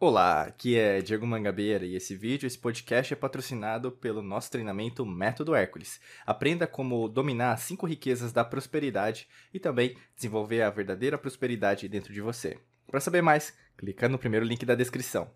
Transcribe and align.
Olá, 0.00 0.42
aqui 0.42 0.78
é 0.78 1.00
Diego 1.00 1.26
Mangabeira 1.26 1.84
e 1.84 1.96
esse 1.96 2.14
vídeo, 2.14 2.46
esse 2.46 2.56
podcast 2.56 3.12
é 3.12 3.16
patrocinado 3.16 3.90
pelo 3.90 4.22
nosso 4.22 4.48
treinamento 4.48 5.04
Método 5.04 5.56
Hércules. 5.56 6.00
Aprenda 6.24 6.68
como 6.68 7.08
dominar 7.08 7.54
as 7.54 7.62
cinco 7.62 7.84
riquezas 7.84 8.32
da 8.32 8.44
prosperidade 8.44 9.26
e 9.52 9.58
também 9.58 9.96
desenvolver 10.14 10.62
a 10.62 10.70
verdadeira 10.70 11.18
prosperidade 11.18 11.88
dentro 11.88 12.12
de 12.12 12.20
você. 12.20 12.56
Para 12.86 13.00
saber 13.00 13.22
mais, 13.22 13.58
clica 13.76 14.08
no 14.08 14.20
primeiro 14.20 14.46
link 14.46 14.64
da 14.64 14.76
descrição. 14.76 15.32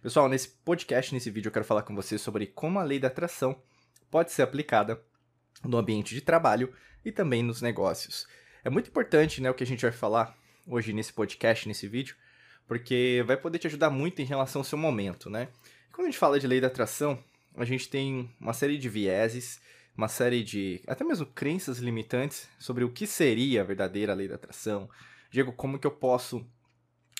Pessoal, 0.00 0.30
nesse 0.30 0.48
podcast, 0.48 1.12
nesse 1.12 1.30
vídeo, 1.30 1.48
eu 1.50 1.52
quero 1.52 1.66
falar 1.66 1.82
com 1.82 1.94
você 1.94 2.16
sobre 2.16 2.46
como 2.46 2.78
a 2.78 2.84
lei 2.84 2.98
da 2.98 3.08
atração 3.08 3.60
pode 4.10 4.32
ser 4.32 4.40
aplicada 4.40 4.98
no 5.62 5.76
ambiente 5.76 6.14
de 6.14 6.22
trabalho 6.22 6.72
e 7.04 7.12
também 7.12 7.42
nos 7.42 7.60
negócios. 7.60 8.26
É 8.64 8.70
muito 8.70 8.88
importante 8.88 9.42
né, 9.42 9.50
o 9.50 9.54
que 9.54 9.64
a 9.64 9.66
gente 9.66 9.82
vai 9.82 9.92
falar 9.92 10.34
hoje 10.66 10.94
nesse 10.94 11.12
podcast, 11.12 11.68
nesse 11.68 11.86
vídeo, 11.86 12.16
porque 12.66 13.22
vai 13.26 13.36
poder 13.36 13.58
te 13.58 13.66
ajudar 13.66 13.90
muito 13.90 14.20
em 14.20 14.24
relação 14.24 14.60
ao 14.60 14.64
seu 14.64 14.78
momento, 14.78 15.30
né? 15.30 15.48
quando 15.96 16.08
a 16.08 16.10
gente 16.10 16.18
fala 16.18 16.38
de 16.38 16.46
lei 16.46 16.60
da 16.60 16.66
atração, 16.66 17.18
a 17.56 17.64
gente 17.64 17.88
tem 17.88 18.30
uma 18.38 18.52
série 18.52 18.76
de 18.76 18.86
vieses, 18.86 19.58
uma 19.96 20.08
série 20.08 20.44
de 20.44 20.82
até 20.86 21.02
mesmo 21.02 21.24
crenças 21.24 21.78
limitantes 21.78 22.50
sobre 22.58 22.84
o 22.84 22.92
que 22.92 23.06
seria 23.06 23.62
a 23.62 23.64
verdadeira 23.64 24.12
lei 24.12 24.28
da 24.28 24.34
atração. 24.34 24.90
Diego, 25.30 25.54
como 25.54 25.78
que 25.78 25.86
eu 25.86 25.90
posso 25.90 26.46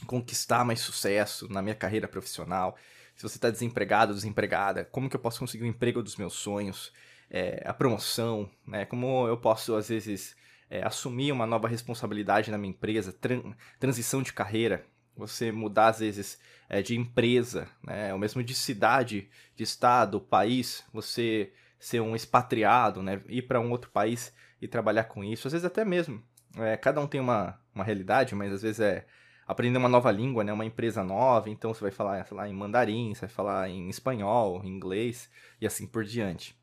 conquistar 0.06 0.62
mais 0.62 0.80
sucesso 0.80 1.50
na 1.50 1.62
minha 1.62 1.74
carreira 1.74 2.06
profissional? 2.06 2.76
Se 3.14 3.22
você 3.22 3.38
está 3.38 3.48
desempregado, 3.48 4.12
desempregada, 4.12 4.84
como 4.84 5.08
que 5.08 5.16
eu 5.16 5.20
posso 5.20 5.40
conseguir 5.40 5.64
o 5.64 5.68
emprego 5.68 6.02
dos 6.02 6.16
meus 6.16 6.34
sonhos? 6.34 6.92
É, 7.30 7.62
a 7.64 7.72
promoção, 7.72 8.50
né? 8.66 8.84
Como 8.84 9.26
eu 9.26 9.38
posso, 9.38 9.74
às 9.74 9.88
vezes, 9.88 10.36
é, 10.68 10.84
assumir 10.84 11.32
uma 11.32 11.46
nova 11.46 11.66
responsabilidade 11.66 12.50
na 12.50 12.58
minha 12.58 12.72
empresa, 12.72 13.10
tran 13.10 13.54
transição 13.80 14.22
de 14.22 14.34
carreira, 14.34 14.84
você 15.16 15.50
mudar 15.50 15.88
às 15.88 16.00
vezes 16.00 16.38
é, 16.68 16.82
de 16.82 16.96
empresa, 16.96 17.68
né, 17.82 18.12
ou 18.12 18.18
mesmo 18.18 18.42
de 18.42 18.54
cidade, 18.54 19.28
de 19.54 19.62
estado, 19.62 20.20
país, 20.20 20.84
você 20.92 21.52
ser 21.78 22.00
um 22.00 22.14
expatriado, 22.14 23.02
né, 23.02 23.20
ir 23.28 23.42
para 23.42 23.60
um 23.60 23.70
outro 23.70 23.90
país 23.90 24.32
e 24.60 24.68
trabalhar 24.68 25.04
com 25.04 25.24
isso, 25.24 25.46
às 25.48 25.52
vezes 25.52 25.64
até 25.64 25.84
mesmo, 25.84 26.22
é, 26.56 26.76
cada 26.76 27.00
um 27.00 27.06
tem 27.06 27.20
uma, 27.20 27.58
uma 27.74 27.84
realidade, 27.84 28.34
mas 28.34 28.52
às 28.52 28.62
vezes 28.62 28.80
é 28.80 29.06
aprender 29.46 29.78
uma 29.78 29.88
nova 29.88 30.10
língua, 30.10 30.42
né, 30.42 30.52
uma 30.52 30.64
empresa 30.64 31.04
nova, 31.04 31.48
então 31.48 31.72
você 31.72 31.80
vai 31.80 31.90
falar, 31.90 32.26
lá, 32.32 32.48
em 32.48 32.52
mandarim, 32.52 33.14
você 33.14 33.22
vai 33.22 33.28
falar 33.28 33.68
em 33.68 33.88
espanhol, 33.88 34.62
em 34.64 34.68
inglês 34.68 35.30
e 35.60 35.66
assim 35.66 35.86
por 35.86 36.04
diante. 36.04 36.58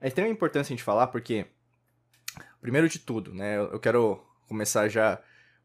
É 0.00 0.08
extremamente 0.08 0.36
importante 0.36 0.66
a 0.66 0.68
gente 0.68 0.82
falar 0.82 1.08
porque, 1.08 1.46
primeiro 2.60 2.88
de 2.88 2.98
tudo, 2.98 3.34
né, 3.34 3.58
eu 3.58 3.80
quero 3.80 4.24
começar 4.46 4.88
já 4.88 5.20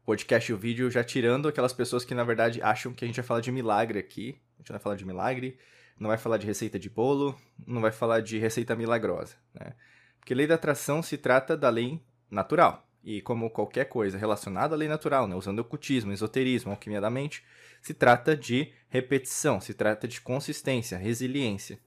podcast 0.08 0.50
e 0.50 0.54
o 0.54 0.56
vídeo 0.56 0.90
já 0.90 1.04
tirando 1.04 1.48
aquelas 1.48 1.74
pessoas 1.74 2.02
que 2.02 2.14
na 2.14 2.24
verdade 2.24 2.62
acham 2.62 2.94
que 2.94 3.04
a 3.04 3.06
gente 3.06 3.16
vai 3.16 3.24
falar 3.26 3.42
de 3.42 3.52
milagre 3.52 3.98
aqui. 3.98 4.40
A 4.54 4.62
gente 4.62 4.70
não 4.70 4.78
vai 4.78 4.82
falar 4.82 4.96
de 4.96 5.04
milagre, 5.04 5.58
não 6.00 6.08
vai 6.08 6.16
falar 6.16 6.38
de 6.38 6.46
receita 6.46 6.78
de 6.78 6.88
bolo, 6.88 7.38
não 7.66 7.82
vai 7.82 7.92
falar 7.92 8.22
de 8.22 8.38
receita 8.38 8.74
milagrosa, 8.74 9.34
né? 9.52 9.74
Porque 10.18 10.34
lei 10.34 10.46
da 10.46 10.54
atração 10.54 11.02
se 11.02 11.18
trata 11.18 11.54
da 11.54 11.68
lei 11.68 12.00
natural. 12.30 12.88
E 13.04 13.20
como 13.20 13.50
qualquer 13.50 13.84
coisa 13.84 14.16
relacionada 14.16 14.74
à 14.74 14.78
lei 14.78 14.88
natural, 14.88 15.28
né, 15.28 15.36
usando 15.36 15.58
ocultismo, 15.58 16.10
esoterismo, 16.10 16.70
alquimia 16.70 17.02
da 17.02 17.10
mente, 17.10 17.44
se 17.82 17.92
trata 17.92 18.34
de 18.34 18.72
repetição, 18.88 19.60
se 19.60 19.74
trata 19.74 20.08
de 20.08 20.22
consistência, 20.22 20.96
resiliência. 20.96 21.78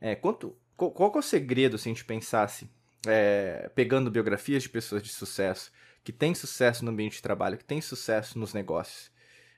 É, 0.00 0.14
quanto, 0.14 0.56
qual, 0.74 0.90
qual 0.90 1.12
é 1.14 1.18
o 1.18 1.22
segredo 1.22 1.76
se 1.76 1.86
a 1.86 1.92
gente 1.92 2.04
pensasse, 2.06 2.66
é, 3.06 3.70
pegando 3.74 4.10
biografias 4.10 4.62
de 4.62 4.70
pessoas 4.70 5.02
de 5.02 5.10
sucesso, 5.10 5.70
que 6.06 6.12
tem 6.12 6.36
sucesso 6.36 6.84
no 6.84 6.92
ambiente 6.92 7.16
de 7.16 7.22
trabalho, 7.22 7.58
que 7.58 7.64
tem 7.64 7.80
sucesso 7.80 8.38
nos 8.38 8.54
negócios. 8.54 9.10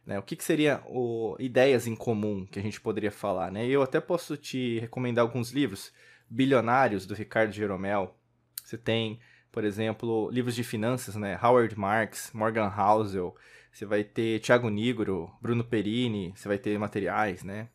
Né? 0.07 0.19
O 0.19 0.23
que, 0.23 0.35
que 0.35 0.43
seria 0.43 0.83
o, 0.87 1.37
ideias 1.39 1.87
em 1.87 1.95
comum 1.95 2.47
que 2.47 2.59
a 2.59 2.63
gente 2.63 2.81
poderia 2.81 3.13
falar? 3.13 3.53
Né? 3.53 3.67
Eu 3.67 3.83
até 3.83 4.01
posso 4.01 4.35
te 4.35 4.79
recomendar 4.79 5.23
alguns 5.23 5.51
livros. 5.51 5.93
Bilionários, 6.27 7.05
do 7.05 7.13
Ricardo 7.13 7.53
Jeromel. 7.53 8.17
Você 8.65 8.79
tem, 8.79 9.21
por 9.53 9.63
exemplo, 9.63 10.31
livros 10.31 10.55
de 10.55 10.65
finanças, 10.65 11.17
né? 11.17 11.39
Howard 11.43 11.79
Marks, 11.79 12.31
Morgan 12.33 12.73
Housel. 12.75 13.37
Você 13.71 13.85
vai 13.85 14.03
ter 14.03 14.41
Thiago 14.41 14.71
Nigro, 14.71 15.31
Bruno 15.43 15.63
Perini. 15.63 16.33
Você 16.35 16.49
vai 16.49 16.57
ter 16.57 16.79
materiais, 16.79 17.45
né? 17.45 17.69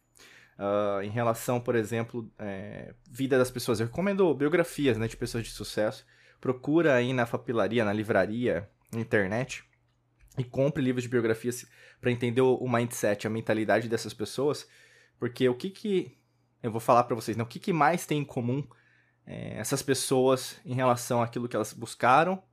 Uh, 0.58 1.04
em 1.04 1.10
relação, 1.10 1.60
por 1.60 1.76
exemplo, 1.76 2.28
é, 2.40 2.96
vida 3.08 3.38
das 3.38 3.52
pessoas. 3.52 3.80
Eu 3.80 3.86
recomendo 3.86 4.34
biografias 4.34 4.98
né, 4.98 5.08
de 5.08 5.16
pessoas 5.16 5.44
de 5.44 5.52
sucesso 5.52 6.04
procura 6.44 6.96
aí 6.96 7.14
na 7.14 7.26
papilaria, 7.26 7.86
na 7.86 7.94
livraria, 7.94 8.70
na 8.92 9.00
internet 9.00 9.64
e 10.38 10.44
compre 10.44 10.84
livros 10.84 11.04
de 11.04 11.10
biografias 11.10 11.66
para 12.02 12.12
entender 12.12 12.42
o 12.42 12.68
mindset, 12.68 13.26
a 13.26 13.30
mentalidade 13.30 13.88
dessas 13.88 14.14
pessoas, 14.14 14.68
porque 15.18 15.48
o 15.48 15.56
que 15.56 15.70
que 15.70 16.18
eu 16.62 16.70
vou 16.70 16.82
falar 16.82 17.06
para 17.06 17.16
vocês, 17.16 17.38
né? 17.38 17.44
O 17.44 17.48
que 17.48 17.60
que 17.60 17.72
mais 17.72 18.06
tem 18.06 18.20
em 18.20 18.26
comum 18.26 18.62
é, 19.26 19.58
essas 19.58 19.82
pessoas 19.82 20.60
em 20.66 20.74
relação 20.74 21.22
àquilo 21.22 21.48
que 21.48 21.56
elas 21.56 21.72
buscaram, 21.72 22.44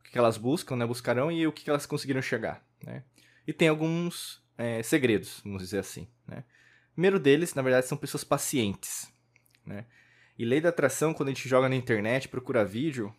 o 0.00 0.02
que, 0.02 0.10
que 0.10 0.18
elas 0.18 0.36
buscam, 0.36 0.74
né? 0.74 0.84
Buscarão 0.84 1.30
e 1.30 1.46
o 1.46 1.52
que, 1.52 1.62
que 1.62 1.70
elas 1.70 1.86
conseguiram 1.86 2.20
chegar, 2.20 2.66
né? 2.82 3.04
E 3.46 3.52
tem 3.52 3.68
alguns 3.68 4.42
é, 4.58 4.82
segredos, 4.82 5.40
vamos 5.44 5.62
dizer 5.62 5.78
assim, 5.78 6.08
né? 6.26 6.42
primeiro 6.94 7.20
deles, 7.20 7.54
na 7.54 7.62
verdade, 7.62 7.86
são 7.86 7.96
pessoas 7.96 8.24
pacientes, 8.24 9.08
né? 9.64 9.86
E 10.36 10.44
lei 10.44 10.60
da 10.60 10.70
atração, 10.70 11.14
quando 11.14 11.28
a 11.28 11.32
gente 11.32 11.48
joga 11.48 11.68
na 11.68 11.76
internet, 11.76 12.26
procura 12.26 12.64
vídeo, 12.64 13.14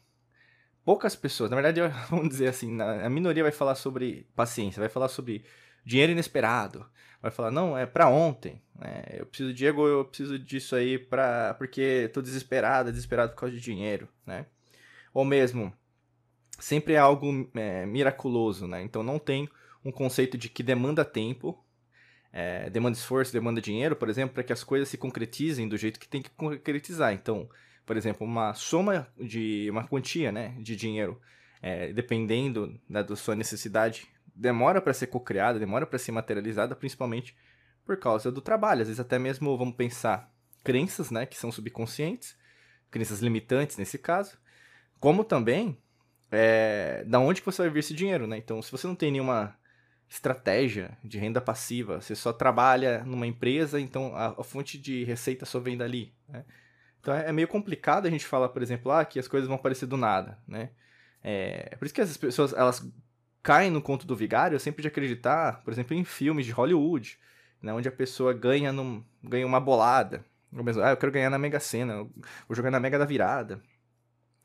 poucas 0.88 1.18
pessoas, 1.18 1.50
na 1.50 1.60
verdade, 1.60 1.82
vamos 2.10 2.30
dizer 2.30 2.48
assim, 2.48 2.82
a 2.82 3.10
minoria 3.10 3.44
vai 3.44 3.52
falar 3.52 3.76
sobre 3.76 4.26
paciência, 4.34 4.80
vai 4.80 4.88
falar 4.88 5.10
sobre 5.10 5.44
dinheiro 5.84 6.14
inesperado, 6.14 6.86
vai 7.22 7.30
falar, 7.30 7.52
não, 7.52 7.78
é 7.78 7.86
para 7.86 8.08
ontem, 8.08 8.62
né? 8.74 9.04
eu 9.10 9.26
preciso, 9.26 9.54
Diego, 9.54 9.86
eu 9.86 10.06
preciso 10.06 10.40
disso 10.40 10.78
aí 10.78 10.98
pra, 10.98 11.56
porque 11.56 12.10
tô 12.14 12.22
desesperado, 12.22 12.90
desesperado 12.90 13.34
por 13.34 13.40
causa 13.42 13.54
de 13.54 13.60
dinheiro, 13.60 14.08
né? 14.26 14.46
Ou 15.14 15.26
mesmo, 15.26 15.74
sempre 16.58 16.94
é 16.94 16.98
algo 16.98 17.50
é, 17.54 17.86
miraculoso, 17.86 18.66
né? 18.66 18.82
Então 18.82 19.04
não 19.04 19.20
tem 19.20 19.50
um 19.84 19.92
conceito 19.92 20.38
de 20.38 20.48
que 20.48 20.64
demanda 20.64 21.04
tempo, 21.04 21.62
é, 22.32 22.70
demanda 22.70 22.98
esforço, 22.98 23.34
demanda 23.34 23.60
dinheiro, 23.60 23.98
por 23.98 24.08
exemplo, 24.08 24.36
para 24.36 24.44
que 24.44 24.54
as 24.54 24.64
coisas 24.64 24.88
se 24.88 24.98
concretizem 24.98 25.68
do 25.68 25.76
jeito 25.76 26.00
que 26.00 26.08
tem 26.08 26.22
que 26.22 26.30
concretizar. 26.30 27.12
Então, 27.12 27.50
por 27.88 27.96
exemplo, 27.96 28.28
uma 28.28 28.54
soma 28.54 29.08
de 29.18 29.68
uma 29.72 29.88
quantia 29.88 30.30
né, 30.30 30.54
de 30.60 30.76
dinheiro, 30.76 31.20
é, 31.62 31.94
dependendo 31.94 32.78
da, 32.88 33.02
da 33.02 33.16
sua 33.16 33.34
necessidade, 33.34 34.08
demora 34.36 34.82
para 34.82 34.94
ser 34.94 35.08
co-criada, 35.08 35.58
demora 35.58 35.88
para 35.88 35.98
ser 35.98 36.12
materializada, 36.12 36.76
principalmente 36.76 37.34
por 37.86 37.98
causa 37.98 38.30
do 38.30 38.42
trabalho. 38.42 38.82
Às 38.82 38.90
vezes 38.90 39.00
até 39.00 39.18
mesmo 39.18 39.58
vamos 39.58 39.74
pensar 39.74 40.30
crenças, 40.66 41.10
né, 41.10 41.26
que 41.26 41.38
são 41.38 41.50
subconscientes, 41.50 42.38
crenças 42.92 43.22
limitantes 43.22 43.78
nesse 43.78 43.98
caso, 43.98 44.38
como 45.00 45.24
também 45.24 45.78
é, 46.30 47.06
da 47.08 47.22
onde 47.22 47.40
que 47.40 47.46
você 47.46 47.62
vai 47.62 47.72
vir 47.72 47.80
esse 47.80 47.94
dinheiro, 47.94 48.28
né? 48.28 48.38
Então, 48.38 48.62
se 48.62 48.70
você 48.70 48.86
não 48.86 48.96
tem 48.96 49.12
nenhuma 49.12 49.56
estratégia 50.10 50.98
de 51.06 51.18
renda 51.18 51.40
passiva, 51.40 52.02
você 52.02 52.16
só 52.16 52.34
trabalha 52.34 53.06
numa 53.06 53.26
empresa, 53.26 53.80
então 53.80 54.14
a, 54.14 54.36
a 54.38 54.44
fonte 54.44 54.78
de 54.78 55.06
receita 55.06 55.46
só 55.46 55.58
vem 55.58 55.78
dali, 55.78 56.14
né? 56.28 56.44
Então 57.08 57.16
é, 57.16 57.30
é 57.30 57.32
meio 57.32 57.48
complicado 57.48 58.06
a 58.06 58.10
gente 58.10 58.26
falar, 58.26 58.50
por 58.50 58.62
exemplo, 58.62 58.92
ah, 58.92 59.06
que 59.06 59.18
as 59.18 59.30
coisas 59.30 59.48
vão 59.48 59.56
aparecer 59.56 59.86
do 59.86 59.96
nada, 59.96 60.38
né? 60.46 60.72
É, 61.24 61.74
por 61.80 61.86
isso 61.86 61.94
que 61.94 62.02
as 62.02 62.18
pessoas 62.18 62.52
elas 62.52 62.86
caem 63.42 63.72
no 63.72 63.82
conto 63.82 64.06
do 64.06 64.14
vigário 64.14 64.60
sempre 64.60 64.82
de 64.82 64.90
acreditar, 64.90 65.64
por 65.64 65.72
exemplo, 65.72 65.96
em 65.96 66.04
filmes 66.04 66.46
de 66.46 66.52
Hollywood, 66.52 67.18
né, 67.62 67.72
onde 67.72 67.88
a 67.88 67.92
pessoa 67.94 68.34
ganha, 68.34 68.74
num, 68.74 69.02
ganha 69.24 69.48
uma 69.48 69.62
bolada. 69.62 70.26
Ou 70.52 70.62
mesmo, 70.62 70.84
ah, 70.84 70.90
eu 70.90 70.98
quero 70.98 71.14
ganhar 71.14 71.30
na 71.30 71.40
Mega 71.40 71.62
Sena, 71.62 72.06
vou 72.46 72.56
jogar 72.56 72.72
na 72.72 72.80
Mega 72.80 73.00
da 73.00 73.06
Virada. 73.06 73.62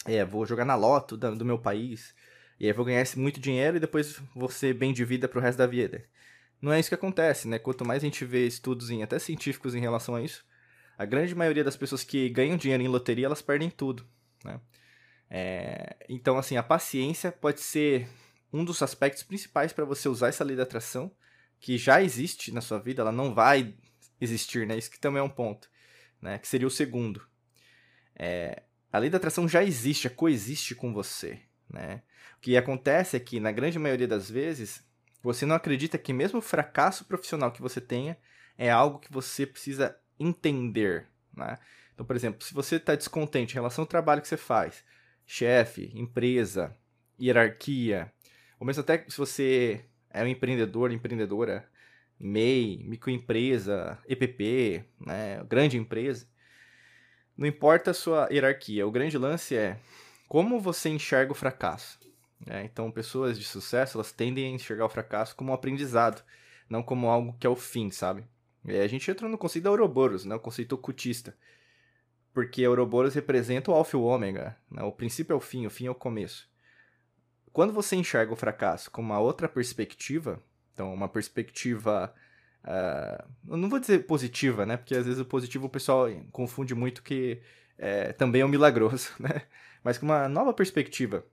É, 0.07 0.25
vou 0.25 0.47
jogar 0.47 0.65
na 0.65 0.77
Loto 0.77 1.17
do, 1.17 1.35
do 1.35 1.45
meu 1.45 1.59
país. 1.59 2.15
E 2.61 2.67
aí 2.67 2.73
vou 2.73 2.85
ganhar 2.85 3.05
muito 3.17 3.41
dinheiro 3.41 3.77
e 3.77 3.81
depois 3.81 4.23
vou 4.37 4.49
ser 4.49 4.73
bem 4.73 4.93
de 4.93 5.05
vida 5.05 5.27
pro 5.27 5.41
resto 5.41 5.59
da 5.59 5.67
vida. 5.67 6.05
Não 6.61 6.73
é 6.73 6.79
isso 6.79 6.89
que 6.89 6.95
acontece, 6.95 7.49
né? 7.49 7.59
Quanto 7.59 7.85
mais 7.85 8.05
a 8.05 8.07
gente 8.07 8.25
vê 8.25 8.47
estudos 8.47 8.89
em, 8.89 9.03
até 9.03 9.19
científicos 9.19 9.75
em 9.75 9.81
relação 9.81 10.15
a 10.15 10.23
isso, 10.23 10.45
a 10.97 11.05
grande 11.05 11.35
maioria 11.35 11.65
das 11.65 11.77
pessoas 11.77 12.05
que 12.05 12.29
ganham 12.29 12.57
dinheiro 12.57 12.83
em 12.83 12.89
loteria, 12.89 13.27
elas 13.27 13.43
perdem 13.43 13.71
tudo, 13.71 14.07
né? 14.45 14.61
É, 15.29 15.97
então, 16.09 16.37
assim, 16.37 16.57
a 16.57 16.63
paciência 16.63 17.33
pode 17.33 17.61
ser 17.61 18.07
um 18.53 18.65
dos 18.65 18.83
aspectos 18.83 19.23
principais 19.23 19.73
para 19.73 19.85
você 19.85 20.09
usar 20.09 20.29
essa 20.29 20.45
lei 20.45 20.55
da 20.55 20.63
atração, 20.65 21.11
que 21.59 21.79
já 21.79 22.03
existe 22.03 22.53
na 22.53 22.61
sua 22.61 22.79
vida, 22.79 23.01
ela 23.01 23.13
não 23.13 23.33
vai 23.33 23.75
existir, 24.21 24.67
né? 24.67 24.77
Isso 24.77 24.91
que 24.91 25.01
também 25.01 25.21
é 25.21 25.23
um 25.23 25.31
ponto, 25.31 25.71
né? 26.21 26.39
Que 26.39 26.47
seria 26.47 26.67
o 26.67 26.71
segundo. 26.71 27.27
É, 28.15 28.63
a 28.93 28.99
lei 28.99 29.09
da 29.09 29.17
atração 29.17 29.49
já 29.49 29.65
existe, 29.65 30.11
coexiste 30.11 30.75
com 30.75 30.93
você, 30.93 31.41
né? 31.71 32.03
O 32.37 32.41
que 32.41 32.57
acontece 32.57 33.17
é 33.17 33.21
que, 33.21 33.41
na 33.41 33.53
grande 33.53 33.79
maioria 33.79 34.07
das 34.07 34.29
vezes, 34.29 34.85
você 35.23 35.47
não 35.47 35.57
acredita 35.57 35.97
que 35.97 36.13
mesmo 36.13 36.41
o 36.41 36.43
fracasso 36.43 37.05
profissional 37.07 37.51
que 37.51 37.63
você 37.63 37.81
tenha 37.81 38.19
é 38.59 38.71
algo 38.71 38.99
que 38.99 39.11
você 39.11 39.47
precisa 39.47 39.97
entender, 40.19 41.07
né? 41.35 41.59
Então, 41.95 42.07
por 42.07 42.17
exemplo, 42.17 42.43
se 42.45 42.55
você 42.55 42.77
está 42.77 42.95
descontente 42.95 43.53
em 43.53 43.55
relação 43.55 43.83
ao 43.83 43.87
trabalho 43.87 44.23
que 44.23 44.29
você 44.29 44.37
faz, 44.37 44.85
chefe, 45.27 45.93
empresa, 45.95 46.77
hierarquia, 47.21 48.13
ou 48.59 48.67
mesmo 48.67 48.81
até 48.81 49.05
se 49.09 49.17
você 49.17 49.85
é 50.11 50.23
um 50.23 50.27
empreendedor, 50.27 50.93
empreendedora, 50.93 51.69
MEI, 52.19 52.83
microempresa, 52.85 53.99
EPP, 54.09 54.85
né, 55.01 55.43
grande 55.49 55.77
empresa, 55.77 56.27
não 57.37 57.47
importa 57.47 57.91
a 57.91 57.95
sua 57.95 58.29
hierarquia, 58.31 58.87
o 58.87 58.91
grande 58.91 59.19
lance 59.19 59.57
é 59.57 59.79
como 60.29 60.61
você 60.61 60.89
enxerga 60.89 61.33
o 61.33 61.35
fracasso. 61.35 61.99
Né? 62.47 62.65
Então, 62.65 62.91
pessoas 62.91 63.39
de 63.39 63.45
sucesso, 63.45 63.97
elas 63.97 64.13
tendem 64.13 64.47
a 64.47 64.55
enxergar 64.55 64.87
o 64.87 64.89
fracasso 64.89 65.35
como 65.37 65.51
um 65.51 65.55
aprendizado, 65.55 66.23
não 66.69 66.83
como 66.83 67.09
algo 67.09 67.37
que 67.39 67.47
é 67.47 67.51
o 67.51 67.57
fim, 67.57 67.91
sabe? 67.91 68.25
E 68.65 68.79
a 68.79 68.87
gente 68.87 69.11
entra 69.11 69.29
no 69.29 69.39
conceito 69.39 69.65
da 69.65 69.71
Ouroboros, 69.71 70.25
né? 70.25 70.35
o 70.35 70.41
conceito 70.41 70.75
ocultista. 70.75 71.37
Porque 72.33 72.67
Ouroboros 72.67 73.15
representa 73.15 73.71
o 73.71 73.75
alfa 73.75 73.97
e 73.97 74.01
o 74.01 74.05
ômega. 74.05 74.57
Né? 74.71 74.83
O 74.83 74.93
princípio 74.93 75.35
é 75.35 75.37
o 75.37 75.41
fim, 75.41 75.67
o 75.67 75.71
fim 75.71 75.87
é 75.87 75.91
o 75.91 75.95
começo. 75.95 76.49
Quando 77.53 77.73
você 77.73 77.97
enxerga 77.97 78.33
o 78.33 78.37
fracasso 78.37 78.91
com 78.91 79.03
uma 79.03 79.19
outra 79.19 79.49
perspectiva, 79.49 80.43
então 80.73 80.93
uma 80.93 81.09
perspectiva 81.09 82.15
Uh, 82.65 83.59
não 83.59 83.69
vou 83.69 83.81
dizer 83.81 84.07
positiva, 84.07 84.65
né? 84.65 84.77
Porque 84.77 84.95
às 84.95 85.05
vezes 85.05 85.21
o 85.21 85.25
positivo 85.25 85.67
o 85.67 85.71
pessoal 85.71 86.09
confunde 86.31 86.75
muito 86.75 87.03
que 87.03 87.43
é, 87.77 88.13
também 88.13 88.43
é 88.43 88.45
um 88.45 88.49
milagroso, 88.49 89.11
né? 89.19 89.43
Mas 89.83 89.99
com 89.99 90.07
uma 90.07 90.29
nova 90.29 90.55
perspectiva, 90.55 91.27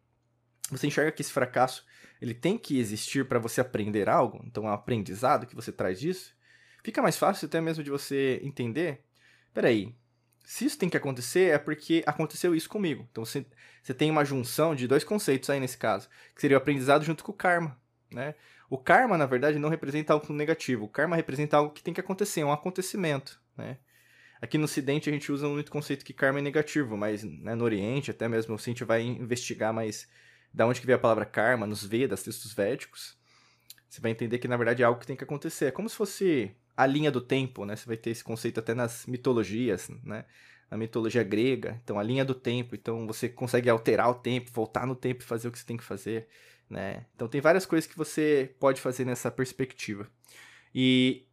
você 0.72 0.88
enxerga 0.88 1.12
que 1.12 1.22
esse 1.22 1.32
fracasso 1.32 1.86
ele 2.20 2.34
tem 2.34 2.58
que 2.58 2.80
existir 2.80 3.28
para 3.28 3.40
você 3.40 3.62
aprender 3.62 4.10
algo, 4.10 4.42
então 4.46 4.66
é 4.66 4.72
um 4.72 4.74
aprendizado 4.74 5.46
que 5.46 5.56
você 5.56 5.72
traz 5.72 6.00
disso, 6.00 6.34
fica 6.84 7.02
mais 7.02 7.18
fácil 7.18 7.48
até 7.48 7.60
mesmo 7.62 7.84
de 7.84 7.90
você 7.90 8.40
entender, 8.44 9.04
peraí, 9.54 9.96
se 10.44 10.66
isso 10.66 10.80
tem 10.80 10.90
que 10.90 10.98
acontecer 10.98 11.54
é 11.54 11.58
porque 11.60 12.04
aconteceu 12.06 12.56
isso 12.56 12.68
comigo. 12.68 13.08
Então 13.12 13.24
você, 13.24 13.46
você 13.84 13.94
tem 13.94 14.10
uma 14.10 14.26
junção 14.26 14.74
de 14.74 14.88
dois 14.88 15.04
conceitos 15.04 15.50
aí 15.50 15.60
nesse 15.60 15.78
caso, 15.78 16.10
que 16.34 16.42
seria 16.42 16.58
o 16.58 16.60
aprendizado 16.60 17.06
junto 17.06 17.24
com 17.24 17.32
o 17.32 17.36
karma, 17.36 17.80
né? 18.12 18.34
O 18.70 18.78
karma, 18.78 19.18
na 19.18 19.26
verdade, 19.26 19.58
não 19.58 19.70
representa 19.70 20.14
algo 20.14 20.32
negativo. 20.32 20.86
O 20.86 20.90
karma 20.90 21.16
representa 21.16 21.58
algo 21.58 21.74
que 21.74 21.82
tem 21.82 21.94
que 21.94 22.00
acontecer, 22.00 22.44
um 22.44 22.52
acontecimento, 22.52 23.42
né? 23.58 23.78
Aqui 24.42 24.58
no 24.58 24.66
Ocidente 24.66 25.10
a 25.10 25.14
gente 25.14 25.32
usa 25.32 25.48
muito 25.48 25.68
o 25.68 25.72
conceito 25.72 26.06
que 26.06 26.14
karma 26.14 26.40
é 26.40 26.42
negativo, 26.42 26.96
mas 26.96 27.24
né, 27.24 27.56
no 27.56 27.64
Oriente, 27.66 28.10
até 28.10 28.28
mesmo 28.28 28.58
se 28.58 28.70
a 28.70 28.72
gente 28.72 28.84
vai 28.86 29.02
investigar 29.02 29.74
mais 29.74 30.08
da 30.54 30.66
onde 30.66 30.80
que 30.80 30.86
veio 30.86 30.98
a 30.98 31.02
palavra 31.02 31.26
karma, 31.26 31.68
nos 31.68 31.84
Vedas, 31.86 32.24
textos 32.24 32.54
védicos, 32.54 33.18
você 33.90 34.00
vai 34.00 34.12
entender 34.12 34.40
que 34.40 34.48
na 34.48 34.56
verdade 34.56 34.82
é 34.82 34.86
algo 34.86 35.00
que 35.00 35.06
tem 35.06 35.16
que 35.16 35.24
acontecer. 35.24 35.66
É 35.66 35.72
como 35.72 35.90
se 35.90 35.96
fosse 35.96 36.56
a 36.82 36.86
linha 36.86 37.12
do 37.12 37.22
tempo, 37.22 37.66
né? 37.66 37.76
Você 37.76 37.86
vai 37.86 37.98
ter 37.98 38.10
esse 38.10 38.24
conceito 38.24 38.60
até 38.60 38.74
nas 38.74 39.06
mitologias, 39.06 39.90
né? 40.04 40.26
Na 40.70 40.78
mitologia 40.78 41.24
grega, 41.24 41.80
então 41.84 41.98
a 42.00 42.04
linha 42.04 42.24
do 42.24 42.36
tempo, 42.36 42.76
então 42.76 43.08
você 43.08 43.28
consegue 43.28 43.70
alterar 43.70 44.10
o 44.10 44.16
tempo, 44.16 44.52
voltar 44.54 44.86
no 44.86 44.96
tempo 44.96 45.24
e 45.24 45.26
fazer 45.26 45.48
o 45.48 45.52
que 45.52 45.58
você 45.58 45.66
tem 45.66 45.78
que 45.78 45.84
fazer 45.84 46.28
né? 46.70 47.06
Então 47.16 47.28
tem 47.28 47.42
várias 47.42 47.66
coisas 47.66 47.90
que 47.90 47.98
você 47.98 48.54
pode 48.60 48.80
fazer 48.80 49.04
nessa 49.06 49.32
perspectiva. 49.32 50.08
E 50.74 51.26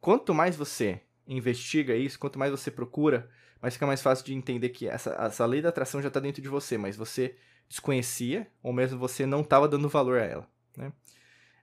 quanto 0.00 0.34
mais 0.34 0.54
você 0.54 1.00
investiga 1.26 1.94
isso, 1.94 2.18
quanto 2.18 2.38
mais 2.38 2.50
você 2.50 2.70
procura, 2.70 3.28
mais 3.60 3.74
fica 3.74 3.86
mais 3.86 4.02
fácil 4.02 4.26
de 4.26 4.34
entender 4.34 4.68
que 4.68 4.86
essa, 4.86 5.12
essa 5.14 5.46
lei 5.46 5.62
da 5.62 5.70
atração 5.70 6.02
já 6.02 6.08
está 6.08 6.20
dentro 6.20 6.42
de 6.42 6.48
você, 6.48 6.76
mas 6.76 6.96
você 6.96 7.36
desconhecia, 7.68 8.46
ou 8.62 8.72
mesmo 8.72 8.98
você 8.98 9.24
não 9.24 9.40
estava 9.40 9.66
dando 9.66 9.88
valor 9.88 10.20
a 10.20 10.24
ela. 10.24 10.48
Né? 10.76 10.92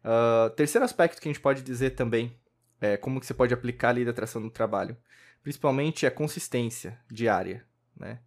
Uh, 0.04 0.50
terceiro 0.52 0.84
aspecto 0.84 1.22
que 1.22 1.28
a 1.28 1.32
gente 1.32 1.42
pode 1.42 1.62
dizer 1.62 1.92
também 1.92 2.36
é 2.82 2.98
como 2.98 3.20
que 3.20 3.26
você 3.26 3.34
pode 3.34 3.54
aplicar 3.54 3.90
a 3.90 3.92
lei 3.92 4.06
da 4.06 4.12
atração 4.12 4.42
no 4.42 4.50
trabalho. 4.50 4.98
Principalmente 5.42 6.06
a 6.06 6.12
consistência 6.12 7.00
diária, 7.10 7.66
né? 7.96 8.20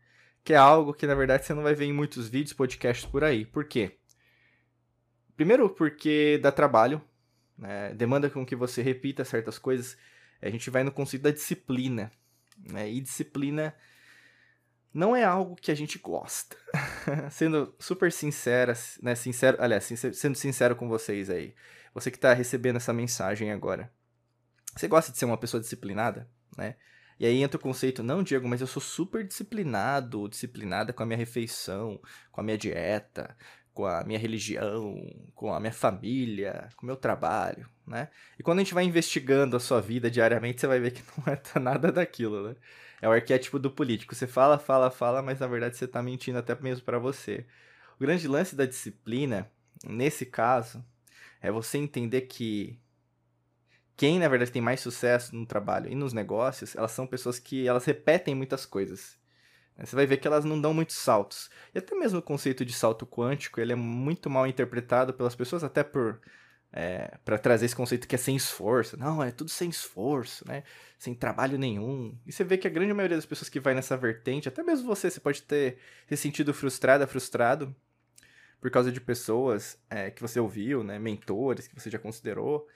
Que 0.45 0.55
é 0.55 0.57
algo 0.57 0.93
que, 0.93 1.07
na 1.07 1.15
verdade, 1.15 1.45
você 1.45 1.55
não 1.55 1.63
vai 1.63 1.75
ver 1.75 1.85
em 1.85 1.93
muitos 1.93 2.29
vídeos, 2.29 2.53
podcasts 2.53 3.07
por 3.07 3.23
aí. 3.23 3.45
Por 3.45 3.65
quê? 3.65 3.99
Primeiro, 5.37 5.71
porque 5.71 6.39
dá 6.43 6.51
trabalho, 6.51 7.01
né? 7.57 7.95
demanda 7.95 8.29
com 8.29 8.45
que 8.45 8.57
você 8.57 8.83
repita 8.83 9.25
certas 9.25 9.59
coisas. 9.59 9.97
A 10.41 10.51
gente 10.51 10.69
vai 10.71 10.83
no 10.83 10.91
conceito 10.91 11.23
da 11.23 11.31
disciplina. 11.31 12.11
Né? 12.59 12.91
E 12.91 13.01
disciplina 13.01 13.75
não 14.93 15.17
é 15.17 15.25
algo 15.25 15.57
que 15.57 15.71
a 15.71 15.75
gente 15.75 15.99
gosta. 15.99 16.57
sendo 17.31 17.75
super 17.79 18.13
sincera, 18.13 18.75
né? 19.01 19.15
Sincero, 19.15 19.57
aliás, 19.61 19.85
sendo 19.85 20.35
sincero 20.35 20.77
com 20.77 20.89
vocês 20.89 21.31
aí. 21.31 21.55
Você 21.95 22.11
que 22.11 22.17
está 22.17 22.33
recebendo 22.33 22.77
essa 22.77 22.93
mensagem 22.93 23.53
agora. 23.53 23.93
Você 24.77 24.89
gosta 24.89 25.13
de 25.13 25.19
ser 25.19 25.25
uma 25.25 25.37
pessoa 25.37 25.61
disciplinada, 25.61 26.29
né? 26.57 26.77
E 27.19 27.27
aí 27.27 27.43
entra 27.43 27.57
o 27.57 27.61
conceito, 27.63 28.03
não, 28.03 28.23
Diego, 28.23 28.49
mas 28.49 28.61
eu 28.61 28.67
sou 28.67 28.83
super 28.83 29.25
disciplinado, 29.25 30.29
disciplinada 30.29 30.93
com 30.93 31.03
a 31.03 31.07
minha 31.07 31.17
refeição, 31.17 32.01
com 32.33 32.41
a 32.41 32.45
minha 32.45 32.59
dieta, 32.59 33.37
com 33.73 33.87
a 33.87 34.03
minha 34.05 34.19
religião, 34.19 34.97
com 35.35 35.53
a 35.55 35.61
minha 35.61 35.73
família, 35.73 36.69
com 36.77 36.85
o 36.85 36.87
meu 36.87 36.97
trabalho, 36.97 37.69
né? 37.87 38.09
E 38.39 38.43
quando 38.43 38.59
a 38.59 38.63
gente 38.63 38.75
vai 38.75 38.85
investigando 38.85 39.57
a 39.57 39.61
sua 39.61 39.81
vida 39.81 40.11
diariamente, 40.11 40.61
você 40.61 40.67
vai 40.67 40.81
ver 40.81 40.93
que 40.93 41.03
não 41.17 41.33
é 41.33 41.61
nada 41.61 41.93
daquilo, 41.93 42.49
né? 42.49 42.57
É 43.01 43.09
o 43.09 43.13
arquétipo 43.13 43.59
do 43.59 43.71
político. 43.71 44.15
Você 44.15 44.27
fala, 44.27 44.59
fala, 44.59 44.91
fala, 44.91 45.23
mas 45.23 45.41
na 45.41 45.47
verdade 45.47 45.77
você 45.77 45.87
está 45.87 46.03
mentindo 46.03 46.39
até 46.39 46.55
mesmo 46.61 46.85
para 46.85 46.99
você. 46.99 47.47
O 47.97 48.01
grande 48.01 48.29
lance 48.29 48.55
da 48.55 48.67
disciplina, 48.67 49.51
nesse 49.85 50.27
caso, 50.27 50.85
é 51.41 51.51
você 51.51 51.79
entender 51.79 52.23
que 52.23 52.79
quem 53.97 54.19
na 54.19 54.29
verdade 54.29 54.51
tem 54.51 54.63
mais 54.63 54.81
sucesso 54.81 55.35
no 55.35 55.47
trabalho 55.47 55.91
e 55.91 55.95
nos 55.95 56.13
negócios, 56.13 56.75
elas 56.77 56.93
são 56.93 57.07
pessoas 57.07 57.39
que 57.39 57.67
elas 57.67 57.85
repetem 57.85 58.35
muitas 58.35 58.67
coisas. 58.67 59.17
Você 59.79 59.97
vai 59.97 60.07
ver 60.07 60.19
que 60.19 60.27
elas 60.29 60.45
não 60.45 60.61
dão 60.61 60.75
muitos 60.75 60.97
saltos. 60.97 61.51
E 61.75 61.79
até 61.79 61.95
mesmo 61.95 62.19
o 62.19 62.23
conceito 62.23 62.65
de 62.65 62.73
salto 62.73 63.07
quântico, 63.07 63.61
ele 63.61 63.73
é 63.73 63.77
muito 63.77 64.29
mal 64.29 64.47
interpretado 64.47 65.15
pelas 65.15 65.35
pessoas, 65.35 65.65
até 65.65 65.83
por 65.83 66.21
é, 66.73 67.19
para 67.25 67.39
trazer 67.39 67.67
esse 67.67 67.77
conceito 67.77 68.09
que 68.09 68.15
é 68.15 68.19
sem 68.19 68.35
esforço. 68.35 68.99
Não, 68.99 69.23
é 69.23 69.31
tudo 69.31 69.51
sem 69.51 69.69
esforço, 69.69 70.47
né? 70.49 70.63
Sem 70.99 71.15
trabalho 71.15 71.59
nenhum. 71.59 72.17
E 72.27 72.33
você 72.33 72.43
vê 72.45 72.57
que 72.57 72.67
a 72.67 72.71
grande 72.71 72.95
maioria 72.95 73.17
das 73.17 73.27
pessoas 73.27 73.49
que 73.49 73.61
vai 73.61 73.75
nessa 73.75 73.97
vertente, 73.97 74.49
até 74.49 74.63
mesmo 74.63 74.87
você, 74.87 75.11
você 75.11 75.21
pode 75.21 75.43
ter 75.43 75.79
se 76.09 76.17
sentido 76.17 76.55
frustrada, 76.55 77.07
frustrado 77.07 77.75
por 78.61 78.71
causa 78.71 78.91
de 78.91 79.01
pessoas 79.01 79.79
é, 79.91 80.11
que 80.11 80.23
você 80.23 80.41
ouviu, 80.41 80.83
né? 80.83 80.99
Mentores 80.99 81.69
que 81.69 81.75
você 81.75 81.91
já 81.91 81.99
considerou, 81.99 82.67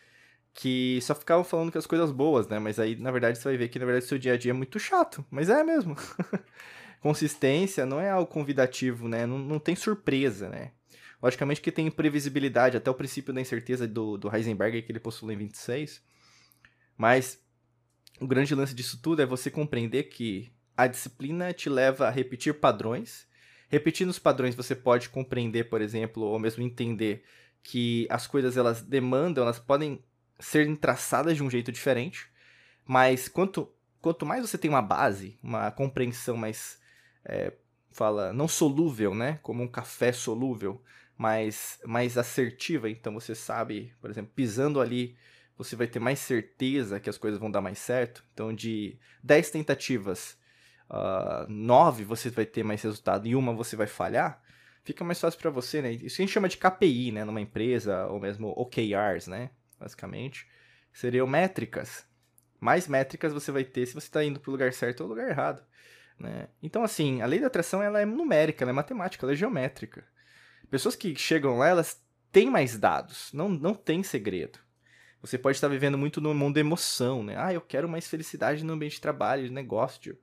que 0.56 0.98
só 1.02 1.14
ficavam 1.14 1.44
falando 1.44 1.70
que 1.70 1.78
as 1.78 1.86
coisas 1.86 2.10
boas, 2.10 2.48
né? 2.48 2.58
Mas 2.58 2.80
aí, 2.80 2.96
na 2.96 3.10
verdade, 3.10 3.38
você 3.38 3.44
vai 3.44 3.56
ver 3.58 3.68
que, 3.68 3.78
na 3.78 3.84
verdade, 3.84 4.06
seu 4.06 4.18
dia 4.18 4.32
a 4.32 4.36
dia 4.38 4.50
é 4.50 4.54
muito 4.54 4.78
chato. 4.78 5.24
Mas 5.30 5.50
é 5.50 5.62
mesmo. 5.62 5.94
consistência 7.00 7.86
não 7.86 8.00
é 8.00 8.10
algo 8.10 8.30
convidativo, 8.30 9.06
né? 9.06 9.26
Não, 9.26 9.38
não 9.38 9.58
tem 9.58 9.76
surpresa, 9.76 10.48
né? 10.48 10.72
Logicamente 11.22 11.60
que 11.60 11.70
tem 11.70 11.90
previsibilidade, 11.90 12.76
até 12.76 12.90
o 12.90 12.94
princípio 12.94 13.32
da 13.32 13.40
incerteza 13.40 13.86
do, 13.86 14.16
do 14.16 14.34
Heisenberg 14.34 14.82
que 14.82 14.90
ele 14.90 14.98
postula 14.98 15.32
em 15.32 15.36
26. 15.36 16.02
Mas 16.96 17.38
o 18.18 18.26
grande 18.26 18.54
lance 18.54 18.74
disso 18.74 18.98
tudo 19.00 19.22
é 19.22 19.26
você 19.26 19.50
compreender 19.50 20.04
que 20.04 20.50
a 20.76 20.86
disciplina 20.86 21.52
te 21.52 21.68
leva 21.68 22.08
a 22.08 22.10
repetir 22.10 22.54
padrões. 22.54 23.26
Repetindo 23.68 24.10
os 24.10 24.18
padrões, 24.18 24.54
você 24.54 24.74
pode 24.74 25.08
compreender, 25.08 25.64
por 25.64 25.80
exemplo, 25.80 26.22
ou 26.22 26.38
mesmo 26.38 26.62
entender 26.62 27.24
que 27.62 28.06
as 28.10 28.26
coisas 28.26 28.56
elas 28.56 28.82
demandam, 28.82 29.44
elas 29.44 29.58
podem 29.58 30.02
ser 30.38 30.76
traçadas 30.76 31.36
de 31.36 31.42
um 31.42 31.50
jeito 31.50 31.72
diferente. 31.72 32.28
Mas 32.84 33.28
quanto, 33.28 33.72
quanto 34.00 34.24
mais 34.24 34.48
você 34.48 34.56
tem 34.56 34.70
uma 34.70 34.82
base, 34.82 35.38
uma 35.42 35.70
compreensão 35.70 36.36
mais 36.36 36.80
é, 37.24 37.52
fala, 37.90 38.32
não 38.32 38.46
solúvel, 38.46 39.14
né? 39.14 39.38
Como 39.42 39.62
um 39.62 39.68
café 39.68 40.12
solúvel, 40.12 40.82
mas 41.16 41.80
mais 41.84 42.16
assertiva. 42.16 42.88
Então 42.88 43.12
você 43.14 43.34
sabe, 43.34 43.92
por 44.00 44.10
exemplo, 44.10 44.30
pisando 44.34 44.80
ali, 44.80 45.16
você 45.56 45.74
vai 45.74 45.86
ter 45.86 45.98
mais 45.98 46.18
certeza 46.18 47.00
que 47.00 47.08
as 47.08 47.16
coisas 47.16 47.40
vão 47.40 47.50
dar 47.50 47.60
mais 47.60 47.78
certo. 47.78 48.22
Então, 48.32 48.54
de 48.54 48.98
10 49.22 49.50
tentativas, 49.50 50.36
uh, 50.90 51.50
9 51.50 52.04
você 52.04 52.28
vai 52.30 52.44
ter 52.44 52.62
mais 52.62 52.82
resultado 52.82 53.26
e 53.26 53.34
uma 53.34 53.54
você 53.54 53.74
vai 53.74 53.86
falhar. 53.86 54.42
Fica 54.84 55.02
mais 55.02 55.18
fácil 55.18 55.40
para 55.40 55.50
você, 55.50 55.82
né? 55.82 55.92
Isso 55.92 56.20
a 56.20 56.22
gente 56.22 56.32
chama 56.32 56.48
de 56.48 56.58
KPI, 56.58 57.10
né? 57.10 57.24
Numa 57.24 57.40
empresa, 57.40 58.06
ou 58.06 58.20
mesmo 58.20 58.48
OKRs, 58.56 59.28
né? 59.28 59.50
Basicamente. 59.78 60.46
Seriam 60.92 61.26
métricas. 61.26 62.06
Mais 62.60 62.88
métricas 62.88 63.32
você 63.32 63.52
vai 63.52 63.64
ter 63.64 63.86
se 63.86 63.94
você 63.94 64.06
está 64.06 64.24
indo 64.24 64.40
para 64.40 64.50
o 64.50 64.52
lugar 64.52 64.72
certo 64.72 65.02
ou 65.02 65.08
lugar 65.08 65.28
errado. 65.28 65.62
Né? 66.18 66.48
Então, 66.62 66.82
assim, 66.82 67.20
a 67.20 67.26
lei 67.26 67.40
da 67.40 67.46
atração 67.48 67.82
ela 67.82 68.00
é 68.00 68.04
numérica, 68.06 68.64
ela 68.64 68.70
é 68.70 68.74
matemática, 68.74 69.24
ela 69.24 69.32
é 69.32 69.36
geométrica. 69.36 70.04
Pessoas 70.70 70.96
que 70.96 71.14
chegam 71.16 71.58
lá, 71.58 71.68
elas 71.68 72.02
têm 72.32 72.50
mais 72.50 72.78
dados, 72.78 73.30
não, 73.32 73.48
não 73.48 73.74
tem 73.74 74.02
segredo. 74.02 74.58
Você 75.20 75.38
pode 75.38 75.56
estar 75.56 75.68
vivendo 75.68 75.98
muito 75.98 76.20
no 76.20 76.34
mundo 76.34 76.54
da 76.54 76.60
emoção, 76.60 77.22
né? 77.22 77.34
Ah, 77.36 77.52
eu 77.52 77.60
quero 77.60 77.88
mais 77.88 78.06
felicidade 78.06 78.64
no 78.64 78.72
ambiente 78.72 78.94
de 78.94 79.00
trabalho, 79.00 79.46
de 79.46 79.52
negócio. 79.52 80.18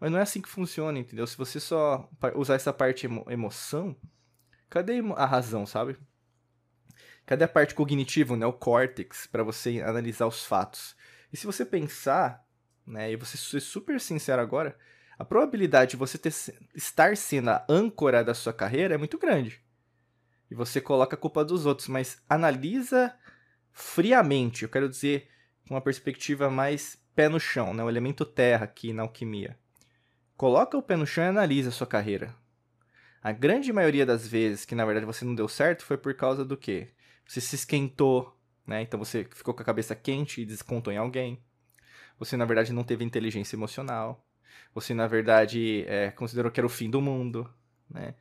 Mas 0.00 0.10
não 0.10 0.18
é 0.18 0.22
assim 0.22 0.40
que 0.40 0.48
funciona, 0.48 0.98
entendeu? 0.98 1.26
Se 1.26 1.36
você 1.36 1.58
só 1.58 2.08
usar 2.34 2.54
essa 2.54 2.72
parte 2.72 3.06
emo 3.06 3.26
emoção, 3.28 3.96
cadê 4.70 5.00
a 5.16 5.26
razão, 5.26 5.66
sabe? 5.66 5.98
Cadê 7.28 7.44
a 7.44 7.48
parte 7.48 7.74
cognitiva, 7.74 8.38
né? 8.38 8.46
O 8.46 8.54
córtex, 8.54 9.26
para 9.26 9.42
você 9.42 9.82
analisar 9.82 10.26
os 10.26 10.46
fatos? 10.46 10.96
E 11.30 11.36
se 11.36 11.44
você 11.44 11.62
pensar, 11.62 12.42
né? 12.86 13.12
E 13.12 13.16
você 13.16 13.36
ser 13.36 13.60
super 13.60 14.00
sincero 14.00 14.40
agora, 14.40 14.74
a 15.18 15.26
probabilidade 15.26 15.90
de 15.90 15.98
você 15.98 16.16
ter, 16.16 16.32
estar 16.74 17.14
sendo 17.18 17.50
a 17.50 17.66
âncora 17.68 18.24
da 18.24 18.32
sua 18.32 18.54
carreira 18.54 18.94
é 18.94 18.96
muito 18.96 19.18
grande. 19.18 19.62
E 20.50 20.54
você 20.54 20.80
coloca 20.80 21.16
a 21.16 21.18
culpa 21.18 21.44
dos 21.44 21.66
outros, 21.66 21.86
mas 21.86 22.18
analisa 22.26 23.14
friamente, 23.72 24.62
eu 24.62 24.70
quero 24.70 24.88
dizer 24.88 25.28
com 25.68 25.74
uma 25.74 25.82
perspectiva 25.82 26.48
mais 26.48 26.98
pé 27.14 27.28
no 27.28 27.38
chão, 27.38 27.74
né? 27.74 27.84
o 27.84 27.90
elemento 27.90 28.24
terra 28.24 28.64
aqui 28.64 28.90
na 28.94 29.02
alquimia. 29.02 29.54
Coloca 30.34 30.78
o 30.78 30.82
pé 30.82 30.96
no 30.96 31.06
chão 31.06 31.24
e 31.24 31.28
analisa 31.28 31.68
a 31.68 31.72
sua 31.72 31.86
carreira. 31.86 32.34
A 33.22 33.32
grande 33.32 33.70
maioria 33.70 34.06
das 34.06 34.26
vezes 34.26 34.64
que 34.64 34.74
na 34.74 34.86
verdade 34.86 35.04
você 35.04 35.26
não 35.26 35.34
deu 35.34 35.46
certo 35.46 35.84
foi 35.84 35.98
por 35.98 36.14
causa 36.14 36.42
do 36.42 36.56
quê? 36.56 36.88
Você 37.28 37.42
se 37.42 37.54
esquentou, 37.56 38.34
né? 38.66 38.80
Então 38.80 38.98
você 38.98 39.24
ficou 39.24 39.52
com 39.52 39.60
a 39.60 39.64
cabeça 39.64 39.94
quente 39.94 40.40
e 40.40 40.46
descontou 40.46 40.90
em 40.90 40.96
alguém. 40.96 41.38
Você 42.18 42.38
na 42.38 42.46
verdade 42.46 42.72
não 42.72 42.82
teve 42.82 43.04
inteligência 43.04 43.54
emocional. 43.54 44.24
Você 44.74 44.94
na 44.94 45.06
verdade 45.06 45.84
é, 45.86 46.10
considerou 46.10 46.50
que 46.50 46.58
era 46.58 46.66
o 46.66 46.70
fim 46.70 46.88
do 46.88 47.02
mundo, 47.02 47.48
né? 47.90 48.14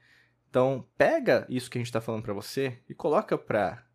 Então 0.50 0.86
pega 0.98 1.46
isso 1.50 1.70
que 1.70 1.78
a 1.78 1.80
gente 1.80 1.88
está 1.88 2.02
falando 2.02 2.22
para 2.22 2.34
você 2.34 2.80
e 2.90 2.94
coloca 2.94 3.38
para 3.38 3.86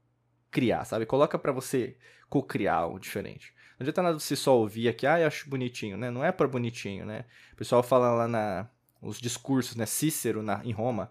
criar, 0.50 0.84
sabe? 0.86 1.04
Coloca 1.04 1.38
para 1.38 1.52
você 1.52 1.96
co-criar 2.28 2.76
algo 2.76 2.98
diferente. 2.98 3.54
Não 3.78 3.84
adianta 3.84 4.02
nada 4.02 4.18
você 4.18 4.34
só 4.34 4.56
ouvir 4.56 4.88
aqui, 4.88 5.06
ah, 5.06 5.20
eu 5.20 5.26
acho 5.26 5.48
bonitinho, 5.50 5.98
né? 5.98 6.10
Não 6.10 6.24
é 6.24 6.32
para 6.32 6.48
bonitinho, 6.48 7.04
né? 7.04 7.26
O 7.52 7.56
pessoal 7.56 7.82
fala 7.82 8.10
lá 8.12 8.28
na 8.28 8.68
os 9.02 9.20
discursos, 9.20 9.76
né? 9.76 9.84
Cícero 9.84 10.42
na, 10.42 10.64
em 10.64 10.72
Roma, 10.72 11.10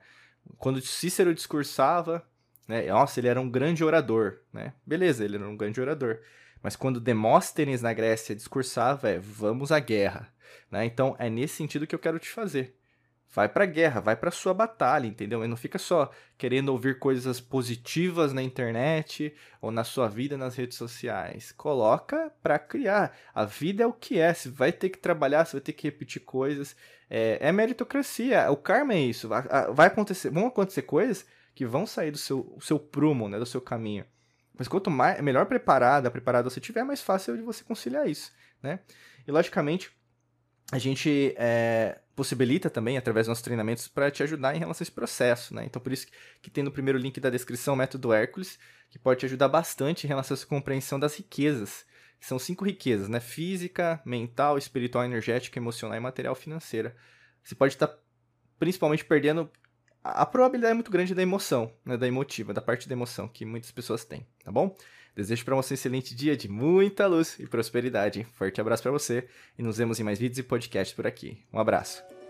quando 0.58 0.81
Cícero 0.81 1.36
discursava, 1.36 2.25
né? 2.68 2.88
Nossa, 2.88 3.20
ele 3.20 3.27
era 3.27 3.39
um 3.39 3.50
grande 3.50 3.84
orador, 3.84 4.39
né? 4.53 4.74
Beleza, 4.86 5.24
ele 5.25 5.36
era 5.38 5.48
um 5.48 5.58
grande 5.58 5.82
orador. 5.82 6.20
Mas 6.63 6.75
quando 6.75 7.00
Demóstenes 7.00 7.82
na 7.82 7.94
Grécia 7.94 8.36
discursava, 8.36 9.10
é 9.10 9.20
vamos 9.20 9.72
à 9.72 9.80
guerra, 9.80 10.32
né? 10.70 10.86
Então 10.86 11.15
é 11.18 11.30
nesse 11.30 11.56
sentido 11.56 11.88
que 11.88 11.96
eu 11.96 12.00
quero 12.00 12.20
te 12.20 12.30
fazer. 12.30 12.77
Vai 13.34 13.48
pra 13.48 13.65
guerra, 13.65 14.01
vai 14.01 14.15
pra 14.15 14.30
sua 14.30 14.53
batalha, 14.53 15.08
entendeu? 15.08 15.44
E 15.44 15.48
não 15.48 15.56
fica 15.56 15.80
só 15.80 16.12
querendo 16.38 16.68
ouvir 16.70 17.00
coisas 17.00 17.39
positivas 17.39 18.34
na 18.34 18.44
internet 18.44 19.34
ou 19.62 19.72
na 19.72 19.86
sua 19.86 20.10
vida 20.10 20.38
nas 20.38 20.56
redes 20.56 20.77
sociais. 20.77 21.53
Coloca 21.53 22.30
pra 22.44 22.60
criar. 22.60 23.18
A 23.34 23.46
vida 23.46 23.84
é 23.84 23.88
o 23.88 23.94
que 23.94 24.20
é. 24.20 24.34
Você 24.34 24.50
vai 24.50 24.74
ter 24.74 24.89
que 24.89 24.98
trabalhar, 24.98 25.46
você 25.46 25.53
vai 25.53 25.62
ter 25.62 25.72
que 25.72 25.88
repetir 25.88 26.22
coisas. 26.24 26.75
É, 27.10 27.38
é 27.39 27.51
meritocracia. 27.53 28.51
O 28.51 28.58
karma 28.58 28.96
é 28.96 29.00
isso. 29.00 29.30
Vai 29.30 29.88
acontecer, 29.88 30.30
vão 30.30 30.48
acontecer 30.48 30.82
coisas 30.82 31.25
que 31.53 31.65
vão 31.65 31.86
sair 31.86 32.12
do 32.12 32.17
seu, 32.17 32.58
seu 32.62 32.79
prumo, 32.79 33.27
né? 33.27 33.38
Do 33.38 33.46
seu 33.46 33.62
caminho. 33.62 34.05
Mas 34.58 34.67
quanto 34.67 34.89
mais, 34.89 35.20
melhor 35.22 35.46
preparada, 35.46 36.12
preparado 36.12 36.50
você 36.50 36.60
tiver, 36.60 36.84
mais 36.84 37.01
fácil 37.01 37.36
de 37.36 37.41
você 37.41 37.63
conciliar 37.63 38.08
isso, 38.10 38.31
né? 38.62 38.79
E 39.27 39.31
logicamente 39.31 39.91
a 40.72 40.77
gente 40.77 41.34
é, 41.38 42.00
possibilita 42.15 42.70
também, 42.70 42.98
através 42.98 43.25
dos 43.25 43.29
nossos 43.29 43.43
treinamentos, 43.43 43.88
para 43.88 44.10
te 44.10 44.24
ajudar 44.24 44.55
em 44.55 44.60
relação 44.60 44.81
a 44.81 44.86
esse 44.86 44.91
processo, 44.91 45.53
né? 45.53 45.65
Então, 45.65 45.81
por 45.81 45.91
isso 45.91 46.08
que, 46.08 46.13
que 46.43 46.50
tem 46.50 46.63
no 46.63 46.72
primeiro 46.72 46.98
link 46.98 47.20
da 47.20 47.29
descrição 47.29 47.74
o 47.74 47.77
método 47.77 48.13
Hércules, 48.13 48.58
que 48.89 49.00
pode 49.00 49.20
te 49.20 49.25
ajudar 49.25 49.48
bastante 49.48 50.05
em 50.05 50.08
relação 50.08 50.36
a 50.36 50.38
essa 50.38 50.46
compreensão 50.46 51.00
das 51.00 51.15
riquezas, 51.15 51.86
que 52.20 52.25
são 52.27 52.38
cinco 52.38 52.63
riquezas, 52.63 53.10
né? 53.10 53.20
Física, 53.20 54.01
mental, 54.05 54.58
espiritual, 54.58 55.03
energética, 55.03 55.60
emocional 55.60 55.98
e 55.98 56.01
material 56.01 56.36
financeira. 56.36 56.96
Você 57.43 57.55
pode 57.55 57.74
estar, 57.74 57.88
tá, 57.88 57.98
principalmente, 58.60 59.03
perdendo 59.03 59.51
a 60.03 60.25
probabilidade 60.25 60.72
é 60.72 60.75
muito 60.75 60.91
grande 60.91 61.13
da 61.13 61.22
emoção, 61.22 61.72
né, 61.86 61.98
da 61.98 62.08
emotiva, 62.08 62.53
da 62.53 62.62
parte 62.62 62.88
da 62.88 62.93
emoção 62.93 63.27
que 63.27 63.46
muitas 63.46 63.72
pessoas 63.72 64.03
têm, 64.03 64.25
tá 64.43 64.51
bom? 64.51 64.75
Desejo 65.15 65.43
para 65.43 65.55
você 65.55 65.74
um 65.74 65.75
excelente 65.75 66.15
dia 66.15 66.38
de 66.38 66.48
muita 66.48 67.05
luz 67.05 67.38
e 67.38 67.46
prosperidade. 67.46 68.25
Forte 68.31 68.62
abraço 68.62 68.84
para 68.84 68.91
você 68.91 69.27
e 69.58 69.63
nos 69.63 69.77
vemos 69.77 70.00
em 70.00 70.03
mais 70.03 70.17
vídeos 70.17 70.39
e 70.39 70.43
podcasts 70.43 70.96
por 70.96 71.05
aqui. 71.05 71.38
Um 71.51 71.60
abraço. 71.60 72.21